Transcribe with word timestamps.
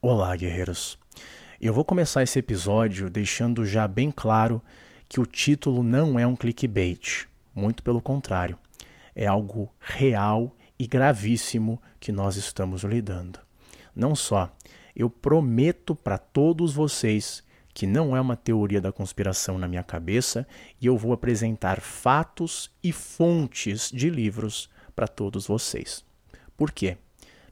Olá, 0.00 0.36
guerreiros. 0.36 0.96
Eu 1.60 1.74
vou 1.74 1.84
começar 1.84 2.22
esse 2.22 2.38
episódio 2.38 3.10
deixando 3.10 3.66
já 3.66 3.88
bem 3.88 4.12
claro 4.12 4.62
que 5.08 5.18
o 5.18 5.26
título 5.26 5.82
não 5.82 6.16
é 6.16 6.24
um 6.24 6.36
clickbait, 6.36 7.26
muito 7.52 7.82
pelo 7.82 8.00
contrário. 8.00 8.56
É 9.12 9.26
algo 9.26 9.68
real 9.80 10.54
e 10.78 10.86
gravíssimo 10.86 11.82
que 11.98 12.12
nós 12.12 12.36
estamos 12.36 12.84
lidando. 12.84 13.40
Não 13.92 14.14
só, 14.14 14.54
eu 14.94 15.10
prometo 15.10 15.96
para 15.96 16.16
todos 16.16 16.72
vocês 16.72 17.42
que 17.74 17.84
não 17.84 18.16
é 18.16 18.20
uma 18.20 18.36
teoria 18.36 18.80
da 18.80 18.92
conspiração 18.92 19.58
na 19.58 19.66
minha 19.66 19.82
cabeça 19.82 20.46
e 20.80 20.86
eu 20.86 20.96
vou 20.96 21.12
apresentar 21.12 21.80
fatos 21.80 22.70
e 22.84 22.92
fontes 22.92 23.90
de 23.90 24.08
livros 24.08 24.70
para 24.94 25.08
todos 25.08 25.48
vocês. 25.48 26.04
Por 26.56 26.70
quê? 26.70 26.96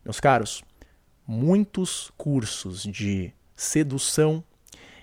Meus 0.04 0.20
caros, 0.20 0.62
muitos 1.26 2.12
cursos 2.16 2.82
de 2.82 3.32
sedução, 3.54 4.44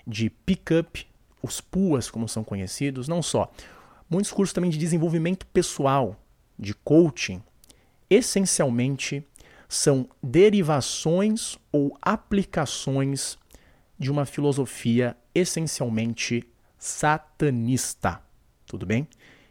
de 0.06 0.30
pick-up, 0.30 1.06
os 1.42 1.60
PUAs, 1.60 2.10
como 2.10 2.28
são 2.28 2.42
conhecidos, 2.42 3.08
não 3.08 3.22
só, 3.22 3.52
muitos 4.08 4.32
cursos 4.32 4.52
também 4.52 4.70
de 4.70 4.78
desenvolvimento 4.78 5.46
pessoal, 5.46 6.18
de 6.58 6.72
coaching, 6.74 7.42
essencialmente 8.08 9.26
são 9.68 10.08
derivações 10.22 11.58
ou 11.72 11.96
aplicações 12.00 13.36
de 13.98 14.10
uma 14.10 14.24
filosofia 14.24 15.16
essencialmente 15.34 16.46
satanista. 16.78 18.20
Tudo 18.66 18.86
bem? 18.86 19.08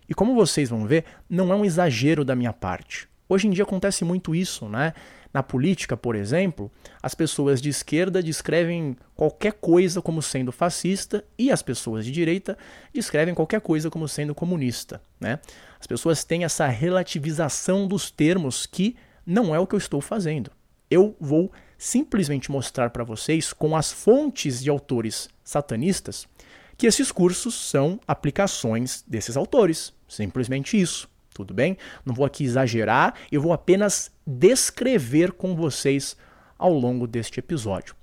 E 0.08 0.13
como 0.13 0.35
vocês 0.35 0.69
vão 0.69 0.85
ver, 0.85 1.05
não 1.30 1.52
é 1.52 1.55
um 1.55 1.66
exagero 1.66 2.23
da 2.23 2.35
minha 2.35 2.53
parte. 2.53 3.08
Hoje 3.27 3.47
em 3.47 3.52
dia 3.52 3.63
acontece 3.63 4.03
muito 4.03 4.35
isso, 4.35 4.67
né? 4.67 4.94
Na 5.33 5.41
política, 5.41 5.97
por 5.97 6.15
exemplo, 6.15 6.71
as 7.01 7.15
pessoas 7.15 7.59
de 7.59 7.69
esquerda 7.69 8.21
descrevem 8.21 8.95
qualquer 9.15 9.53
coisa 9.53 9.99
como 9.99 10.21
sendo 10.21 10.51
fascista 10.51 11.25
e 11.38 11.52
as 11.52 11.63
pessoas 11.63 12.05
de 12.05 12.11
direita 12.11 12.55
descrevem 12.94 13.33
qualquer 13.33 13.59
coisa 13.59 13.89
como 13.89 14.08
sendo 14.08 14.35
comunista. 14.35 15.02
Né? 15.19 15.39
As 15.80 15.88
pessoas 15.88 16.23
têm 16.23 16.43
essa 16.43 16.67
relativização 16.67 17.88
dos 17.88 18.11
termos 18.11 18.67
que 18.67 18.95
não 19.25 19.55
é 19.55 19.59
o 19.59 19.66
que 19.66 19.73
eu 19.73 19.80
estou 19.80 20.02
fazendo. 20.02 20.52
Eu 20.89 21.16
vou 21.19 21.52
simplesmente 21.77 22.52
mostrar 22.52 22.91
para 22.91 23.03
vocês, 23.03 23.52
com 23.52 23.75
as 23.75 23.91
fontes 23.91 24.61
de 24.61 24.69
autores 24.69 25.30
satanistas, 25.43 26.27
que 26.77 26.86
esses 26.86 27.11
cursos 27.11 27.55
são 27.55 27.99
aplicações 28.08 29.03
desses 29.08 29.36
autores. 29.36 29.93
Simplesmente 30.08 30.80
isso. 30.80 31.09
Tudo 31.34 31.53
bem? 31.53 31.78
Não 32.06 32.14
vou 32.14 32.26
aqui 32.26 32.44
exagerar, 32.44 33.16
eu 33.31 33.42
vou 33.42 33.53
apenas 33.53 34.12
descrever 34.26 35.31
com 35.31 35.56
vocês 35.56 36.16
ao 36.58 36.73
longo 36.73 37.08
deste 37.08 37.39
episódio. 37.39 37.95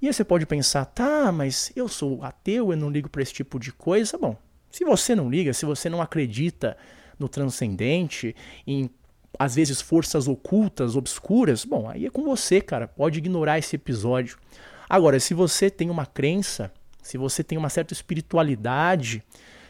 E 0.00 0.06
aí 0.06 0.12
você 0.12 0.22
pode 0.22 0.46
pensar, 0.46 0.84
tá, 0.84 1.32
mas 1.32 1.72
eu 1.74 1.88
sou 1.88 2.22
ateu, 2.22 2.70
eu 2.70 2.76
não 2.76 2.90
ligo 2.90 3.08
para 3.08 3.22
esse 3.22 3.32
tipo 3.32 3.58
de 3.58 3.72
coisa. 3.72 4.16
Bom, 4.16 4.36
se 4.70 4.84
você 4.84 5.14
não 5.14 5.28
liga, 5.28 5.52
se 5.52 5.66
você 5.66 5.88
não 5.88 6.00
acredita 6.00 6.76
no 7.18 7.28
transcendente, 7.28 8.36
em 8.66 8.88
às 9.38 9.54
vezes 9.54 9.80
forças 9.80 10.26
ocultas, 10.26 10.96
obscuras, 10.96 11.64
bom, 11.64 11.88
aí 11.88 12.06
é 12.06 12.10
com 12.10 12.24
você, 12.24 12.60
cara. 12.60 12.88
Pode 12.88 13.18
ignorar 13.18 13.58
esse 13.58 13.76
episódio. 13.76 14.38
Agora, 14.88 15.20
se 15.20 15.34
você 15.34 15.70
tem 15.70 15.90
uma 15.90 16.06
crença, 16.06 16.72
se 17.02 17.18
você 17.18 17.44
tem 17.44 17.58
uma 17.58 17.68
certa 17.68 17.92
espiritualidade, 17.92 19.22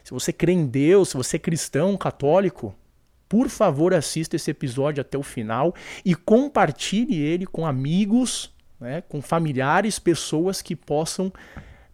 se 0.05 0.11
você 0.11 0.33
crê 0.33 0.53
em 0.53 0.67
Deus, 0.67 1.11
se 1.11 1.17
você 1.17 1.37
é 1.37 1.41
cristão, 1.41 1.97
católico, 1.97 2.75
por 3.29 3.49
favor, 3.49 3.93
assista 3.93 4.37
esse 4.37 4.51
episódio 4.51 5.01
até 5.01 5.19
o 5.19 5.23
final 5.23 5.75
e 6.05 6.15
compartilhe 6.15 7.21
ele 7.21 7.47
com 7.47 7.67
amigos, 7.67 8.51
né, 8.81 9.03
com 9.03 9.21
familiares, 9.21 9.99
pessoas 9.99 10.63
que 10.63 10.75
possam 10.75 11.33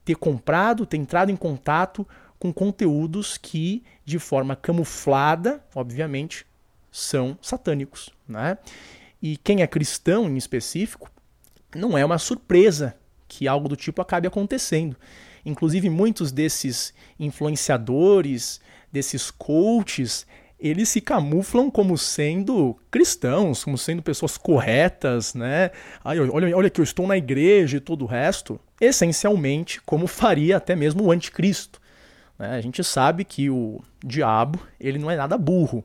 ter 0.05 0.15
comprado, 0.15 0.87
ter 0.87 0.97
entrado 0.97 1.31
em 1.31 1.37
contato 1.37 2.07
com 2.39 2.53
conteúdos 2.53 3.39
que, 3.39 3.83
de 4.05 4.19
forma 4.19 4.55
camuflada, 4.55 5.65
obviamente, 5.75 6.47
são 6.93 7.39
satânicos. 7.41 8.11
Né? 8.29 8.59
E 9.21 9.37
quem 9.39 9.63
é 9.63 9.67
cristão 9.67 10.29
em 10.29 10.37
específico, 10.37 11.11
não 11.75 11.97
é 11.97 12.05
uma 12.05 12.19
surpresa 12.19 12.95
que 13.27 13.49
algo 13.49 13.69
do 13.69 13.77
tipo 13.77 14.01
acabe 14.01 14.29
acontecendo. 14.29 14.97
Inclusive, 15.45 15.91
muitos 15.91 16.31
desses 16.31 16.95
influenciadores, 17.19 18.61
desses 18.93 19.31
coaches, 19.31 20.27
eles 20.59 20.89
se 20.89 21.01
camuflam 21.01 21.71
como 21.71 21.99
sendo 21.99 22.77
cristãos, 22.91 23.65
como 23.65 23.77
sendo 23.77 24.03
pessoas 24.03 24.37
corretas, 24.37 25.35
né? 25.35 25.71
Ai, 26.03 26.19
olha, 26.21 26.57
olha 26.57 26.71
que 26.71 26.81
eu 26.81 26.85
estou 26.85 27.07
na 27.07 27.17
igreja 27.17 27.77
e 27.77 27.81
todo 27.81 28.03
o 28.03 28.09
resto. 28.09 28.59
Essencialmente, 28.81 29.81
como 29.83 30.07
faria 30.07 30.57
até 30.57 30.75
mesmo 30.75 31.05
o 31.05 31.11
anticristo. 31.11 31.81
Né? 32.39 32.51
A 32.51 32.61
gente 32.61 32.83
sabe 32.83 33.25
que 33.25 33.51
o 33.51 33.81
diabo 34.03 34.61
ele 34.81 34.99
não 34.99 35.11
é 35.11 35.17
nada 35.17 35.37
burro. 35.37 35.85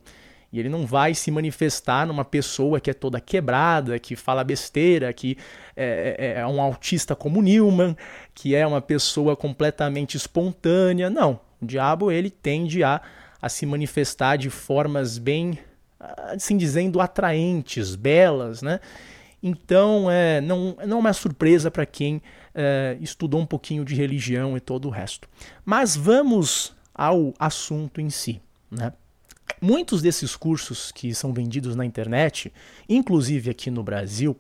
E 0.52 0.60
ele 0.60 0.70
não 0.70 0.86
vai 0.86 1.14
se 1.14 1.30
manifestar 1.30 2.08
numa 2.08 2.26
pessoa 2.26 2.80
que 2.80 2.90
é 2.90 2.94
toda 2.94 3.22
quebrada, 3.22 4.00
que 4.00 4.16
fala 4.16 4.44
besteira, 4.44 5.14
que 5.14 5.38
é, 5.78 6.16
é, 6.18 6.42
é 6.42 6.48
um 6.48 6.60
autista 6.60 7.16
como 7.16 7.42
Newman, 7.42 7.96
que 8.34 8.56
é 8.56 8.66
uma 8.66 8.82
pessoa 8.82 9.36
completamente 9.36 10.18
espontânea. 10.18 11.08
Não. 11.10 11.40
O 11.62 11.66
diabo 11.66 12.12
ele 12.12 12.32
tende 12.32 12.84
a 12.84 13.00
a 13.42 13.50
se 13.50 13.66
manifestar 13.66 14.38
de 14.38 14.50
formas 14.50 15.18
bem, 15.18 15.58
assim 16.34 16.58
dizendo, 16.58 17.00
atraentes, 17.00 17.96
belas, 17.96 18.62
né? 18.62 18.80
Então, 19.42 20.12
é, 20.12 20.42
não, 20.42 20.76
não 20.86 20.98
é 20.98 21.00
uma 21.00 21.14
surpresa 21.14 21.72
para 21.72 21.86
quem 21.86 22.22
é, 22.54 22.98
estudou 23.00 23.40
um 23.40 23.46
pouquinho 23.46 23.86
de 23.86 23.96
religião 23.96 24.58
e 24.58 24.60
todo 24.60 24.88
o 24.88 24.92
resto. 24.92 25.30
Mas 25.64 25.96
vamos 25.96 26.76
ao 26.94 27.34
assunto 27.40 28.02
em 28.02 28.10
si. 28.10 28.42
Né? 28.70 28.92
Muitos 29.62 30.02
desses 30.02 30.36
cursos 30.36 30.92
que 30.92 31.14
são 31.16 31.34
vendidos 31.34 31.76
na 31.76 31.86
internet, 31.86 32.52
inclusive 32.88 33.50
aqui 33.50 33.72
no 33.72 33.82
Brasil, 33.82 34.38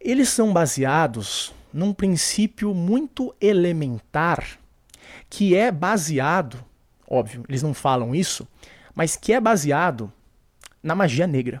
eles 0.00 0.28
são 0.28 0.52
baseados 0.52 1.52
num 1.72 1.92
princípio 1.92 2.74
muito 2.74 3.34
elementar 3.40 4.58
que 5.28 5.54
é 5.54 5.70
baseado 5.70 6.64
óbvio, 7.10 7.44
eles 7.48 7.62
não 7.62 7.74
falam 7.74 8.14
isso, 8.14 8.46
mas 8.94 9.16
que 9.16 9.32
é 9.32 9.40
baseado 9.40 10.10
na 10.80 10.94
magia 10.94 11.26
negra. 11.26 11.60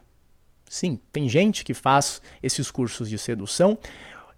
Sim, 0.68 1.00
tem 1.12 1.28
gente 1.28 1.64
que 1.64 1.74
faz 1.74 2.22
esses 2.40 2.70
cursos 2.70 3.10
de 3.10 3.18
sedução, 3.18 3.76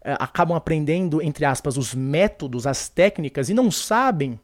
eh, 0.02 0.16
acabam 0.18 0.56
aprendendo, 0.56 1.20
entre 1.20 1.44
aspas, 1.44 1.76
os 1.76 1.94
métodos, 1.94 2.66
as 2.66 2.88
técnicas 2.88 3.50
e 3.50 3.54
não 3.54 3.70
sabem 3.70 4.40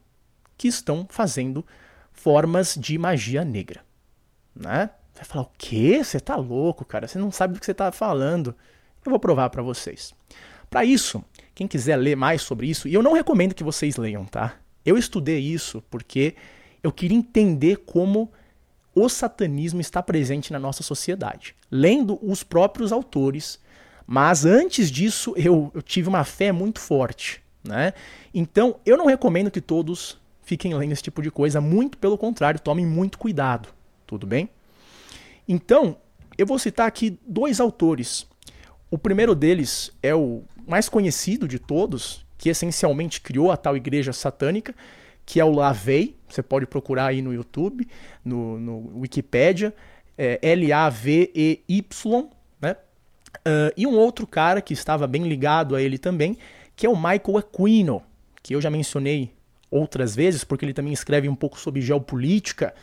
que 0.58 0.68
estão 0.68 1.06
fazendo 1.08 1.64
formas 2.12 2.74
de 2.78 2.98
magia 2.98 3.42
negra. 3.44 3.80
Né? 4.54 4.90
Vai 5.14 5.24
falar, 5.24 5.44
o 5.46 5.50
quê? 5.56 6.04
Você 6.04 6.20
tá 6.20 6.36
louco, 6.36 6.84
cara? 6.84 7.08
Você 7.08 7.18
não 7.18 7.30
sabe 7.32 7.54
do 7.54 7.60
que 7.60 7.66
você 7.66 7.74
tá 7.74 7.90
falando. 7.90 8.54
Eu 9.04 9.10
vou 9.10 9.18
provar 9.18 9.48
para 9.48 9.62
vocês. 9.62 10.14
Para 10.68 10.84
isso, 10.84 11.24
quem 11.54 11.66
quiser 11.66 11.96
ler 11.96 12.16
mais 12.16 12.42
sobre 12.42 12.68
isso, 12.68 12.86
e 12.86 12.92
eu 12.92 13.02
não 13.02 13.14
recomendo 13.14 13.54
que 13.54 13.64
vocês 13.64 13.96
leiam, 13.96 14.26
tá? 14.26 14.56
Eu 14.84 14.98
estudei 14.98 15.38
isso 15.38 15.82
porque 15.90 16.36
eu 16.82 16.92
queria 16.92 17.16
entender 17.16 17.76
como 17.78 18.30
o 18.94 19.08
satanismo 19.08 19.80
está 19.80 20.02
presente 20.02 20.52
na 20.52 20.58
nossa 20.58 20.82
sociedade, 20.82 21.54
lendo 21.70 22.18
os 22.22 22.42
próprios 22.42 22.92
autores. 22.92 23.60
Mas 24.06 24.44
antes 24.44 24.90
disso, 24.90 25.34
eu, 25.36 25.70
eu 25.74 25.82
tive 25.82 26.08
uma 26.08 26.24
fé 26.24 26.50
muito 26.50 26.80
forte. 26.80 27.42
Né? 27.62 27.92
Então, 28.32 28.76
eu 28.84 28.96
não 28.96 29.06
recomendo 29.06 29.50
que 29.50 29.60
todos 29.60 30.18
fiquem 30.42 30.74
lendo 30.74 30.92
esse 30.92 31.02
tipo 31.02 31.20
de 31.20 31.30
coisa, 31.30 31.60
muito 31.60 31.98
pelo 31.98 32.16
contrário, 32.16 32.58
tomem 32.58 32.86
muito 32.86 33.18
cuidado. 33.18 33.68
Tudo 34.06 34.26
bem? 34.26 34.48
Então, 35.46 35.96
eu 36.36 36.46
vou 36.46 36.58
citar 36.58 36.86
aqui 36.86 37.18
dois 37.26 37.60
autores. 37.60 38.26
O 38.90 38.96
primeiro 38.96 39.34
deles 39.34 39.92
é 40.02 40.14
o 40.14 40.42
mais 40.66 40.88
conhecido 40.88 41.46
de 41.46 41.58
todos, 41.58 42.24
que 42.38 42.48
essencialmente 42.48 43.20
criou 43.20 43.50
a 43.50 43.56
tal 43.56 43.76
igreja 43.76 44.12
satânica, 44.12 44.74
que 45.28 45.38
é 45.38 45.44
o 45.44 45.52
Lavei. 45.52 46.16
Você 46.26 46.42
pode 46.42 46.64
procurar 46.66 47.08
aí 47.08 47.20
no 47.20 47.34
YouTube, 47.34 47.86
no, 48.25 48.58
no 48.58 49.00
Wikipedia, 49.00 49.75
é, 50.16 50.38
L-A-V-E-Y, 50.40 52.28
né? 52.58 52.76
Uh, 53.40 53.70
e 53.76 53.86
um 53.86 53.94
outro 53.94 54.26
cara 54.26 54.62
que 54.62 54.72
estava 54.72 55.06
bem 55.06 55.28
ligado 55.28 55.76
a 55.76 55.82
ele 55.82 55.98
também, 55.98 56.38
que 56.75 56.86
é 56.86 56.88
o 56.88 56.96
Michael 56.96 57.36
Aquino, 57.36 58.02
que 58.42 58.54
eu 58.54 58.60
já 58.62 58.70
mencionei 58.70 59.30
outras 59.70 60.16
vezes, 60.16 60.44
porque 60.44 60.64
ele 60.64 60.72
também 60.72 60.94
escreve 60.94 61.28
um 61.28 61.34
pouco 61.34 61.60
sobre 61.60 61.82
geopolítica. 61.82 62.74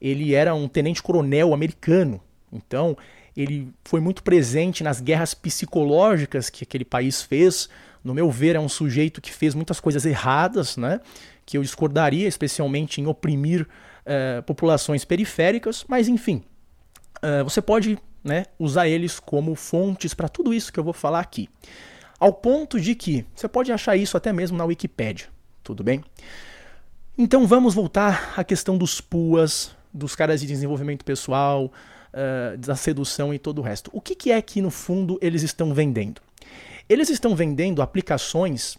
Ele 0.00 0.34
era 0.34 0.54
um 0.54 0.68
tenente-coronel 0.68 1.52
americano, 1.52 2.18
então 2.50 2.96
ele 3.36 3.68
foi 3.84 4.00
muito 4.00 4.22
presente 4.22 4.82
nas 4.82 5.02
guerras 5.02 5.34
psicológicas 5.34 6.48
que 6.48 6.64
aquele 6.64 6.86
país 6.86 7.20
fez. 7.20 7.68
No 8.02 8.14
meu 8.14 8.30
ver, 8.30 8.56
é 8.56 8.60
um 8.60 8.70
sujeito 8.70 9.20
que 9.20 9.30
fez 9.30 9.54
muitas 9.54 9.78
coisas 9.78 10.06
erradas, 10.06 10.78
né? 10.78 10.98
Que 11.50 11.58
eu 11.58 11.62
discordaria, 11.62 12.28
especialmente 12.28 13.00
em 13.00 13.08
oprimir 13.08 13.62
uh, 13.62 14.40
populações 14.44 15.04
periféricas, 15.04 15.84
mas 15.88 16.06
enfim, 16.06 16.44
uh, 17.16 17.42
você 17.42 17.60
pode 17.60 17.98
né, 18.22 18.44
usar 18.56 18.86
eles 18.86 19.18
como 19.18 19.56
fontes 19.56 20.14
para 20.14 20.28
tudo 20.28 20.54
isso 20.54 20.72
que 20.72 20.78
eu 20.78 20.84
vou 20.84 20.92
falar 20.92 21.18
aqui. 21.18 21.48
Ao 22.20 22.32
ponto 22.32 22.78
de 22.78 22.94
que 22.94 23.26
você 23.34 23.48
pode 23.48 23.72
achar 23.72 23.96
isso 23.96 24.16
até 24.16 24.32
mesmo 24.32 24.56
na 24.56 24.64
Wikipédia, 24.64 25.26
tudo 25.64 25.82
bem? 25.82 26.04
Então 27.18 27.48
vamos 27.48 27.74
voltar 27.74 28.32
à 28.36 28.44
questão 28.44 28.78
dos 28.78 29.00
PUAs, 29.00 29.74
dos 29.92 30.14
caras 30.14 30.40
de 30.40 30.46
desenvolvimento 30.46 31.04
pessoal, 31.04 31.64
uh, 31.64 32.56
da 32.58 32.76
sedução 32.76 33.34
e 33.34 33.40
todo 33.40 33.58
o 33.58 33.62
resto. 33.62 33.90
O 33.92 34.00
que, 34.00 34.14
que 34.14 34.30
é 34.30 34.40
que 34.40 34.62
no 34.62 34.70
fundo 34.70 35.18
eles 35.20 35.42
estão 35.42 35.74
vendendo? 35.74 36.22
Eles 36.88 37.10
estão 37.10 37.34
vendendo 37.34 37.82
aplicações 37.82 38.78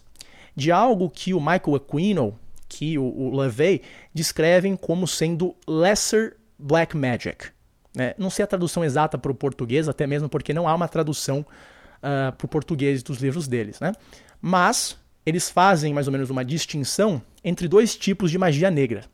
de 0.56 0.72
algo 0.72 1.10
que 1.10 1.34
o 1.34 1.38
Michael 1.38 1.76
Aquino, 1.76 2.38
que 2.72 2.98
o, 2.98 3.04
o 3.04 3.30
LaVey, 3.30 3.82
descrevem 4.14 4.74
como 4.76 5.06
sendo 5.06 5.54
lesser 5.68 6.36
black 6.58 6.96
magic. 6.96 7.48
Né? 7.94 8.14
Não 8.16 8.30
sei 8.30 8.44
a 8.44 8.46
tradução 8.46 8.82
exata 8.82 9.18
para 9.18 9.30
o 9.30 9.34
português, 9.34 9.88
até 9.88 10.06
mesmo 10.06 10.28
porque 10.28 10.54
não 10.54 10.66
há 10.66 10.74
uma 10.74 10.88
tradução 10.88 11.40
uh, 11.40 12.32
para 12.32 12.44
o 12.46 12.48
português 12.48 13.02
dos 13.02 13.18
livros 13.18 13.46
deles. 13.46 13.78
Né? 13.78 13.92
Mas 14.40 14.96
eles 15.26 15.50
fazem 15.50 15.92
mais 15.92 16.06
ou 16.06 16.12
menos 16.12 16.30
uma 16.30 16.44
distinção 16.44 17.20
entre 17.44 17.68
dois 17.68 17.94
tipos 17.94 18.30
de 18.30 18.38
magia 18.38 18.70
negra. 18.70 19.04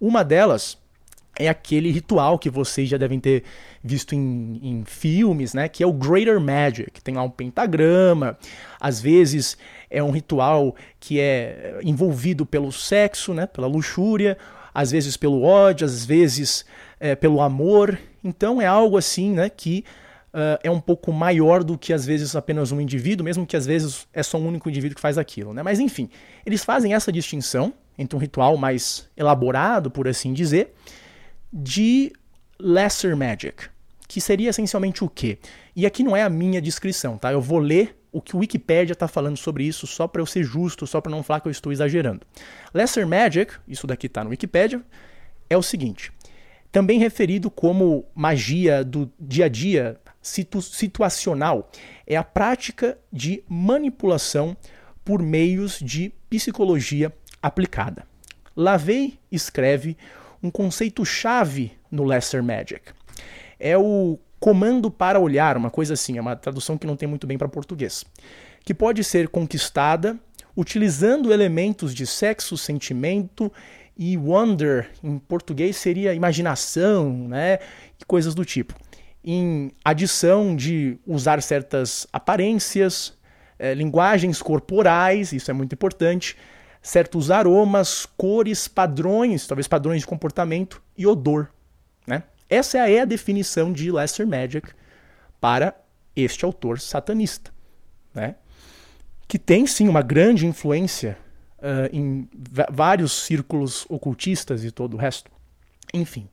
Uma 0.00 0.24
delas 0.24 0.76
é 1.38 1.48
aquele 1.48 1.90
ritual 1.90 2.38
que 2.38 2.50
vocês 2.50 2.88
já 2.88 2.96
devem 2.96 3.18
ter 3.18 3.44
visto 3.82 4.14
em, 4.14 4.60
em, 4.62 4.84
filmes, 4.84 5.54
né? 5.54 5.68
Que 5.68 5.82
é 5.82 5.86
o 5.86 5.92
Greater 5.92 6.40
Magic. 6.40 7.00
Tem 7.02 7.14
lá 7.14 7.22
um 7.22 7.30
pentagrama. 7.30 8.36
Às 8.78 9.00
vezes 9.00 9.56
é 9.88 10.02
um 10.02 10.10
ritual 10.10 10.74
que 10.98 11.18
é 11.18 11.80
envolvido 11.82 12.44
pelo 12.44 12.70
sexo, 12.70 13.32
né? 13.32 13.46
Pela 13.46 13.66
luxúria. 13.66 14.36
Às 14.74 14.90
vezes 14.90 15.16
pelo 15.16 15.42
ódio. 15.42 15.86
Às 15.86 16.04
vezes 16.04 16.64
é, 16.98 17.14
pelo 17.14 17.40
amor. 17.40 17.98
Então 18.22 18.60
é 18.60 18.66
algo 18.66 18.98
assim, 18.98 19.30
né? 19.30 19.48
Que 19.48 19.84
uh, 20.34 20.58
é 20.62 20.70
um 20.70 20.80
pouco 20.80 21.12
maior 21.12 21.64
do 21.64 21.78
que 21.78 21.92
às 21.92 22.04
vezes 22.04 22.36
apenas 22.36 22.72
um 22.72 22.80
indivíduo, 22.80 23.24
mesmo 23.24 23.46
que 23.46 23.56
às 23.56 23.64
vezes 23.66 24.06
é 24.12 24.22
só 24.22 24.36
um 24.36 24.46
único 24.46 24.68
indivíduo 24.68 24.96
que 24.96 25.00
faz 25.00 25.16
aquilo, 25.16 25.54
né? 25.54 25.62
Mas 25.62 25.80
enfim, 25.80 26.10
eles 26.44 26.64
fazem 26.64 26.92
essa 26.92 27.10
distinção 27.10 27.72
entre 27.98 28.16
um 28.16 28.20
ritual 28.20 28.56
mais 28.56 29.08
elaborado, 29.16 29.90
por 29.90 30.08
assim 30.08 30.32
dizer 30.32 30.74
de 31.52 32.12
Lesser 32.58 33.16
Magic, 33.16 33.68
que 34.06 34.20
seria 34.20 34.50
essencialmente 34.50 35.02
o 35.04 35.08
quê? 35.08 35.38
E 35.74 35.86
aqui 35.86 36.02
não 36.02 36.16
é 36.16 36.22
a 36.22 36.28
minha 36.28 36.60
descrição, 36.60 37.16
tá? 37.16 37.32
Eu 37.32 37.40
vou 37.40 37.58
ler 37.58 37.96
o 38.12 38.20
que 38.20 38.34
o 38.34 38.40
Wikipedia 38.40 38.92
está 38.92 39.06
falando 39.06 39.36
sobre 39.36 39.64
isso, 39.64 39.86
só 39.86 40.08
para 40.08 40.20
eu 40.20 40.26
ser 40.26 40.42
justo, 40.42 40.86
só 40.86 41.00
para 41.00 41.10
não 41.10 41.22
falar 41.22 41.40
que 41.40 41.48
eu 41.48 41.52
estou 41.52 41.72
exagerando. 41.72 42.26
Lesser 42.74 43.06
Magic, 43.06 43.52
isso 43.68 43.86
daqui 43.86 44.06
está 44.06 44.24
no 44.24 44.30
Wikipedia, 44.30 44.82
é 45.48 45.56
o 45.56 45.62
seguinte: 45.62 46.12
também 46.72 46.98
referido 46.98 47.50
como 47.50 48.04
magia 48.14 48.84
do 48.84 49.10
dia 49.18 49.46
a 49.46 49.48
dia 49.48 50.00
situ 50.22 50.60
situacional, 50.60 51.70
é 52.06 52.16
a 52.16 52.24
prática 52.24 52.98
de 53.12 53.42
manipulação 53.48 54.56
por 55.04 55.22
meios 55.22 55.78
de 55.80 56.12
psicologia 56.28 57.12
aplicada. 57.42 58.06
Lavey 58.54 59.18
escreve 59.32 59.96
um 60.42 60.50
conceito-chave 60.50 61.72
no 61.90 62.04
Lesser 62.04 62.42
Magic. 62.42 62.92
É 63.58 63.76
o 63.76 64.18
comando 64.38 64.90
para 64.90 65.20
olhar, 65.20 65.56
uma 65.56 65.70
coisa 65.70 65.94
assim, 65.94 66.16
é 66.16 66.20
uma 66.20 66.34
tradução 66.34 66.78
que 66.78 66.86
não 66.86 66.96
tem 66.96 67.08
muito 67.08 67.26
bem 67.26 67.36
para 67.36 67.48
português, 67.48 68.04
que 68.64 68.72
pode 68.72 69.04
ser 69.04 69.28
conquistada 69.28 70.18
utilizando 70.56 71.32
elementos 71.32 71.94
de 71.94 72.06
sexo, 72.06 72.56
sentimento 72.56 73.52
e 73.96 74.16
wonder, 74.16 74.90
em 75.02 75.18
português 75.18 75.76
seria 75.76 76.14
imaginação, 76.14 77.28
né, 77.28 77.58
e 78.00 78.04
coisas 78.04 78.34
do 78.34 78.44
tipo. 78.44 78.74
Em 79.22 79.70
adição 79.84 80.56
de 80.56 80.98
usar 81.06 81.42
certas 81.42 82.06
aparências, 82.12 83.12
é, 83.58 83.74
linguagens 83.74 84.40
corporais, 84.40 85.32
isso 85.32 85.50
é 85.50 85.54
muito 85.54 85.74
importante, 85.74 86.36
certos 86.82 87.30
aromas, 87.30 88.06
cores, 88.16 88.66
padrões, 88.66 89.46
talvez 89.46 89.68
padrões 89.68 90.00
de 90.00 90.06
comportamento 90.06 90.82
e 90.96 91.06
odor. 91.06 91.48
Né? 92.06 92.22
Essa 92.48 92.88
é 92.88 93.00
a 93.00 93.04
definição 93.04 93.72
de 93.72 93.90
Lesser 93.90 94.26
Magic 94.26 94.68
para 95.40 95.74
este 96.16 96.44
autor 96.44 96.80
satanista. 96.80 97.52
Né? 98.14 98.36
Que 99.28 99.38
tem 99.38 99.66
sim 99.66 99.88
uma 99.88 100.02
grande 100.02 100.46
influência 100.46 101.16
uh, 101.58 101.94
em 101.94 102.28
vários 102.70 103.12
círculos 103.12 103.86
ocultistas 103.88 104.64
e 104.64 104.70
todo 104.70 104.94
o 104.94 104.96
resto. 104.96 105.30
Enfim. 105.92 106.28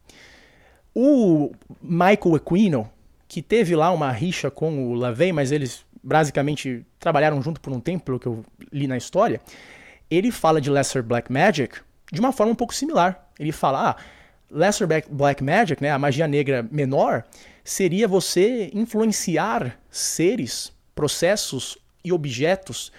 O 0.95 1.51
Michael 1.81 2.35
Aquino, 2.35 2.89
que 3.27 3.41
teve 3.41 3.75
lá 3.75 3.91
uma 3.91 4.11
rixa 4.11 4.49
com 4.49 4.91
o 4.91 4.95
LaVey, 4.95 5.31
mas 5.31 5.51
eles 5.51 5.85
basicamente 6.03 6.85
trabalharam 6.99 7.41
junto 7.41 7.59
por 7.59 7.71
um 7.73 7.79
tempo, 7.79 8.05
pelo 8.05 8.19
que 8.19 8.27
eu 8.27 8.43
li 8.71 8.87
na 8.87 8.97
história, 8.97 9.41
ele 10.09 10.31
fala 10.31 10.61
de 10.61 10.69
Lesser 10.69 11.03
Black 11.03 11.31
Magic 11.31 11.79
de 12.11 12.19
uma 12.19 12.31
forma 12.31 12.53
um 12.53 12.55
pouco 12.55 12.73
similar. 12.73 13.29
Ele 13.39 13.51
fala, 13.51 13.91
ah, 13.91 13.95
Lesser 14.49 14.87
Black 15.09 15.43
Magic, 15.43 15.81
né, 15.81 15.91
a 15.91 15.99
magia 15.99 16.27
negra 16.27 16.67
menor, 16.71 17.23
seria 17.63 18.07
você 18.07 18.71
influenciar 18.73 19.77
seres, 19.91 20.71
processos 20.95 21.77
e 22.03 22.13
objetos 22.13 22.91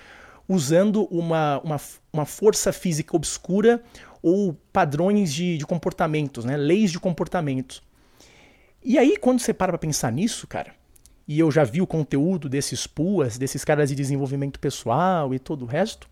usando 0.48 1.04
uma, 1.04 1.60
uma, 1.60 1.80
uma 2.12 2.26
força 2.26 2.72
física 2.72 3.16
obscura 3.16 3.82
ou 4.22 4.54
padrões 4.72 5.32
de, 5.32 5.58
de 5.58 5.66
comportamentos, 5.66 6.44
né, 6.44 6.56
leis 6.56 6.90
de 6.90 6.98
comportamento. 6.98 7.82
E 8.82 8.98
aí, 8.98 9.16
quando 9.16 9.40
você 9.40 9.52
para 9.52 9.72
pra 9.72 9.78
pensar 9.78 10.12
nisso, 10.12 10.46
cara, 10.46 10.72
e 11.26 11.38
eu 11.38 11.50
já 11.50 11.64
vi 11.64 11.82
o 11.82 11.86
conteúdo 11.86 12.48
desses 12.48 12.86
PUAs, 12.86 13.36
desses 13.36 13.64
caras 13.64 13.90
de 13.90 13.94
desenvolvimento 13.94 14.58
pessoal 14.58 15.34
e 15.34 15.38
todo 15.38 15.62
o 15.62 15.66
resto, 15.66 16.08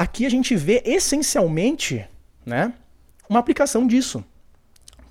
Aqui 0.00 0.24
a 0.24 0.30
gente 0.30 0.56
vê 0.56 0.82
essencialmente 0.86 2.08
né, 2.46 2.72
uma 3.28 3.38
aplicação 3.38 3.86
disso. 3.86 4.24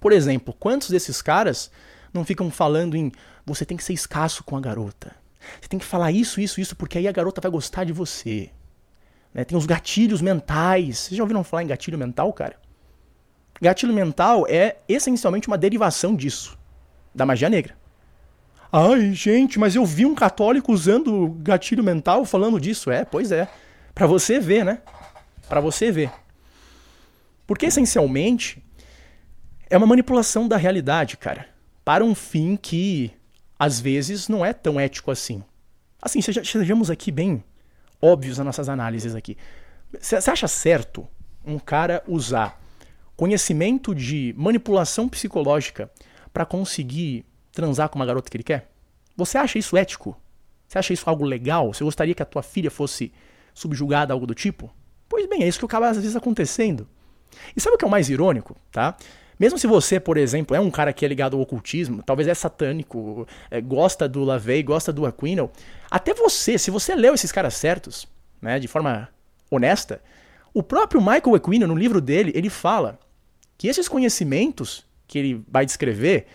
Por 0.01 0.11
exemplo, 0.11 0.51
quantos 0.51 0.89
desses 0.89 1.21
caras 1.21 1.69
não 2.11 2.25
ficam 2.25 2.49
falando 2.49 2.97
em 2.97 3.11
você 3.45 3.63
tem 3.63 3.77
que 3.77 3.83
ser 3.83 3.93
escasso 3.93 4.43
com 4.43 4.57
a 4.57 4.59
garota? 4.59 5.15
Você 5.61 5.69
tem 5.69 5.77
que 5.77 5.85
falar 5.85 6.11
isso, 6.11 6.41
isso, 6.41 6.59
isso, 6.59 6.75
porque 6.75 6.97
aí 6.97 7.07
a 7.07 7.11
garota 7.11 7.39
vai 7.39 7.51
gostar 7.51 7.83
de 7.83 7.93
você. 7.93 8.49
Né? 9.31 9.43
Tem 9.43 9.55
os 9.55 9.67
gatilhos 9.67 10.23
mentais. 10.23 10.97
Vocês 10.97 11.17
já 11.17 11.23
ouviram 11.23 11.43
falar 11.43 11.61
em 11.61 11.67
gatilho 11.67 11.95
mental, 11.95 12.33
cara? 12.33 12.55
Gatilho 13.61 13.93
mental 13.93 14.47
é 14.49 14.77
essencialmente 14.89 15.47
uma 15.47 15.57
derivação 15.59 16.15
disso, 16.15 16.57
da 17.13 17.27
magia 17.27 17.47
negra. 17.47 17.77
Ai, 18.71 19.13
gente, 19.13 19.59
mas 19.59 19.75
eu 19.75 19.85
vi 19.85 20.07
um 20.07 20.15
católico 20.15 20.73
usando 20.73 21.29
gatilho 21.43 21.83
mental 21.83 22.25
falando 22.25 22.59
disso. 22.59 22.89
É, 22.89 23.05
pois 23.05 23.31
é. 23.31 23.47
Para 23.99 24.07
você 24.07 24.39
ver, 24.39 24.63
né? 24.63 24.81
Para 25.49 25.59
você 25.59 25.91
ver. 25.91 26.09
Porque 27.45 27.65
essencialmente 27.65 28.63
é 29.69 29.75
uma 29.75 29.85
manipulação 29.85 30.47
da 30.47 30.55
realidade, 30.55 31.17
cara, 31.17 31.49
para 31.83 32.01
um 32.01 32.15
fim 32.15 32.55
que 32.55 33.11
às 33.59 33.77
vezes 33.81 34.29
não 34.29 34.45
é 34.45 34.53
tão 34.53 34.79
ético 34.79 35.11
assim. 35.11 35.43
Assim, 36.01 36.21
sejamos 36.21 36.89
aqui 36.89 37.11
bem 37.11 37.43
óbvios 38.01 38.37
nas 38.37 38.45
nossas 38.45 38.69
análises 38.69 39.15
aqui. 39.15 39.35
Você 39.99 40.15
acha 40.15 40.47
certo 40.47 41.05
um 41.45 41.59
cara 41.59 42.01
usar 42.07 42.57
conhecimento 43.17 43.93
de 43.93 44.33
manipulação 44.37 45.09
psicológica 45.09 45.91
para 46.31 46.45
conseguir 46.45 47.25
transar 47.51 47.89
com 47.89 47.99
uma 47.99 48.05
garota 48.05 48.31
que 48.31 48.37
ele 48.37 48.45
quer? 48.45 48.71
Você 49.17 49.37
acha 49.37 49.59
isso 49.59 49.75
ético? 49.75 50.15
Você 50.69 50.79
acha 50.79 50.93
isso 50.93 51.09
algo 51.09 51.25
legal? 51.25 51.73
Você 51.73 51.83
gostaria 51.83 52.15
que 52.15 52.23
a 52.23 52.25
tua 52.25 52.41
filha 52.41 52.71
fosse 52.71 53.11
subjugada, 53.59 54.13
algo 54.13 54.25
do 54.25 54.33
tipo? 54.33 54.73
Pois 55.07 55.27
bem, 55.27 55.43
é 55.43 55.47
isso 55.47 55.59
que 55.59 55.65
acaba 55.65 55.89
às 55.89 55.97
vezes 55.97 56.15
acontecendo. 56.15 56.87
E 57.55 57.59
sabe 57.59 57.75
o 57.75 57.77
que 57.77 57.85
é 57.85 57.87
o 57.87 57.91
mais 57.91 58.09
irônico, 58.09 58.55
tá? 58.71 58.95
Mesmo 59.39 59.57
se 59.57 59.67
você, 59.67 59.99
por 59.99 60.17
exemplo, 60.17 60.55
é 60.55 60.59
um 60.59 60.69
cara 60.69 60.91
que 60.91 61.05
é 61.05 61.07
ligado 61.07 61.35
ao 61.35 61.41
ocultismo, 61.41 62.03
talvez 62.03 62.27
é 62.27 62.33
satânico, 62.33 63.27
é, 63.49 63.61
gosta 63.61 64.07
do 64.07 64.23
LaVey, 64.23 64.63
gosta 64.63 64.91
do 64.91 65.05
Aquino, 65.05 65.49
até 65.89 66.13
você, 66.13 66.57
se 66.57 66.69
você 66.69 66.93
leu 66.93 67.13
esses 67.13 67.31
caras 67.31 67.53
certos, 67.53 68.07
né, 68.41 68.59
de 68.59 68.67
forma 68.67 69.09
honesta, 69.49 70.01
o 70.53 70.61
próprio 70.61 70.99
Michael 70.99 71.35
Aquino, 71.35 71.67
no 71.67 71.75
livro 71.75 72.01
dele, 72.01 72.31
ele 72.35 72.49
fala 72.49 72.99
que 73.57 73.67
esses 73.67 73.87
conhecimentos 73.87 74.85
que 75.07 75.17
ele 75.17 75.43
vai 75.47 75.65
descrever 75.65 76.27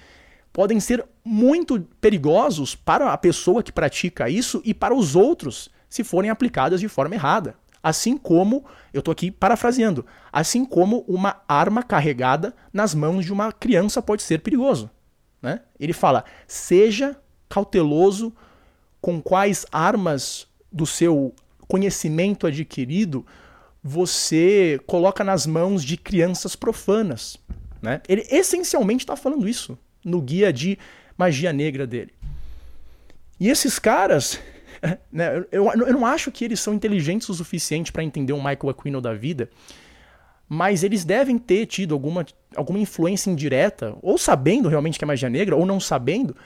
podem 0.52 0.80
ser 0.80 1.04
muito 1.24 1.80
perigosos 2.00 2.74
para 2.74 3.12
a 3.12 3.18
pessoa 3.18 3.62
que 3.62 3.72
pratica 3.72 4.30
isso 4.30 4.62
e 4.64 4.72
para 4.72 4.94
os 4.94 5.14
outros 5.16 5.68
se 5.94 6.02
forem 6.02 6.28
aplicadas 6.28 6.80
de 6.80 6.88
forma 6.88 7.14
errada. 7.14 7.54
Assim 7.80 8.18
como, 8.18 8.64
eu 8.92 8.98
estou 8.98 9.12
aqui 9.12 9.30
parafraseando, 9.30 10.04
assim 10.32 10.64
como 10.64 11.04
uma 11.06 11.40
arma 11.46 11.84
carregada 11.84 12.52
nas 12.72 12.96
mãos 12.96 13.24
de 13.24 13.32
uma 13.32 13.52
criança 13.52 14.02
pode 14.02 14.22
ser 14.24 14.40
perigoso. 14.40 14.90
Né? 15.40 15.60
Ele 15.78 15.92
fala: 15.92 16.24
seja 16.48 17.16
cauteloso 17.48 18.34
com 19.00 19.22
quais 19.22 19.64
armas 19.70 20.48
do 20.72 20.84
seu 20.84 21.32
conhecimento 21.68 22.46
adquirido 22.48 23.24
você 23.80 24.80
coloca 24.86 25.22
nas 25.22 25.46
mãos 25.46 25.84
de 25.84 25.96
crianças 25.96 26.56
profanas. 26.56 27.36
Né? 27.80 28.00
Ele 28.08 28.26
essencialmente 28.30 29.04
está 29.04 29.14
falando 29.14 29.46
isso 29.46 29.78
no 30.04 30.20
guia 30.20 30.52
de 30.52 30.76
magia 31.16 31.52
negra 31.52 31.86
dele. 31.86 32.12
E 33.38 33.48
esses 33.48 33.78
caras 33.78 34.40
né? 35.10 35.44
eu, 35.50 35.70
eu, 35.72 35.92
não 35.92 36.06
acho 36.06 36.30
que 36.30 36.44
eles 36.44 36.60
são 36.60 36.74
inteligentes 36.74 37.28
o 37.28 37.34
suficiente 37.34 37.92
para 37.92 38.04
entender 38.04 38.32
um 38.32 38.38
Michael 38.38 38.70
Aquino 38.70 39.00
da 39.00 39.14
vida, 39.14 39.48
mas 40.48 40.82
eles 40.82 41.04
devem 41.04 41.38
ter 41.38 41.66
tido 41.66 41.94
alguma, 41.94 42.24
alguma 42.54 42.78
influência 42.78 43.30
indireta, 43.30 43.96
ou 44.02 44.18
sabendo 44.18 44.68
realmente 44.68 44.98
que 44.98 45.04
é 45.04 45.06
magia 45.06 45.30
negra, 45.30 45.56
ou 45.56 45.64
não 45.64 45.80
sabendo, 45.80 46.36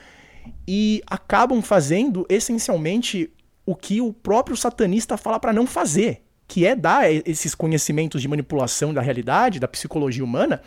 e 0.67 1.03
acabam 1.07 1.61
fazendo 1.61 2.25
essencialmente 2.29 3.31
o 3.67 3.75
que 3.75 4.01
o 4.01 4.13
próprio 4.13 4.57
satanista 4.57 5.17
fala 5.17 5.39
para 5.39 5.53
não 5.53 5.67
fazer, 5.67 6.23
que 6.47 6.65
é 6.65 6.75
dar 6.75 7.13
esses 7.13 7.55
conhecimentos 7.55 8.23
de 8.23 8.29
manipulação 8.29 8.95
da 8.95 9.03
realidade, 9.03 9.61
da 9.61 9.69
psicologia 9.69 10.25
humana, 10.25 10.63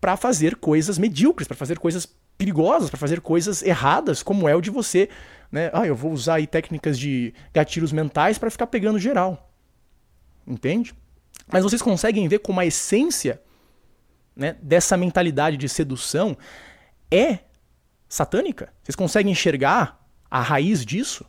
para 0.00 0.16
fazer 0.16 0.56
coisas 0.56 0.98
medíocres, 0.98 1.48
para 1.48 1.56
fazer 1.56 1.78
coisas 1.78 2.06
perigosas, 2.36 2.90
para 2.90 2.98
fazer 2.98 3.20
coisas 3.20 3.62
erradas, 3.62 4.22
como 4.22 4.48
é 4.48 4.54
o 4.54 4.60
de 4.60 4.70
você, 4.70 5.08
né? 5.50 5.70
Ah, 5.72 5.86
eu 5.86 5.94
vou 5.94 6.12
usar 6.12 6.34
aí 6.34 6.46
técnicas 6.46 6.98
de 6.98 7.32
gatilhos 7.52 7.92
mentais 7.92 8.38
para 8.38 8.50
ficar 8.50 8.66
pegando 8.66 8.98
geral. 8.98 9.52
Entende? 10.46 10.94
Mas 11.50 11.62
vocês 11.62 11.82
conseguem 11.82 12.28
ver 12.28 12.40
como 12.40 12.60
a 12.60 12.66
essência 12.66 13.40
né, 14.34 14.56
dessa 14.62 14.96
mentalidade 14.96 15.56
de 15.56 15.68
sedução 15.68 16.36
é 17.10 17.40
satânica? 18.08 18.72
Vocês 18.82 18.96
conseguem 18.96 19.32
enxergar 19.32 20.04
a 20.30 20.40
raiz 20.40 20.84
disso? 20.84 21.24